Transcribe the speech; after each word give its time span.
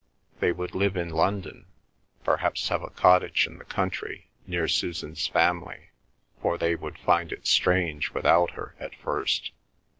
They 0.39 0.51
would 0.51 0.73
live 0.73 0.97
in 0.97 1.11
London, 1.11 1.67
perhaps 2.23 2.69
have 2.69 2.81
a 2.81 2.89
cottage 2.89 3.45
in 3.45 3.59
the 3.59 3.63
country 3.65 4.31
near 4.47 4.67
Susan's 4.67 5.27
family, 5.27 5.91
for 6.41 6.57
they 6.57 6.73
would 6.73 6.97
find 6.97 7.31
it 7.31 7.45
strange 7.45 8.09
without 8.09 8.49
her 8.57 8.73
at 8.79 8.95
first. 8.95 9.51